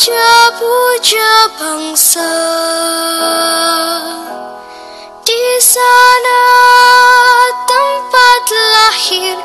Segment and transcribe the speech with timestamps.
[0.00, 2.32] dipuja-puja bangsa.
[5.20, 6.40] Di sana
[7.68, 9.36] tempat lahir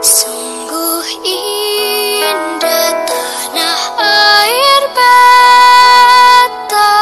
[0.00, 6.92] Sungguh indah tanah air beta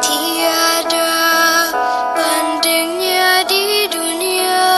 [0.00, 1.20] Tiada
[2.16, 4.72] bandingnya di dunia.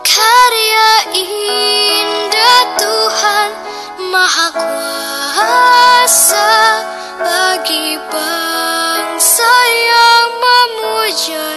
[0.00, 3.50] Karya indah Tuhan
[4.08, 6.48] Maha Kuasa
[7.20, 11.51] Bagi bangsa yang memujanya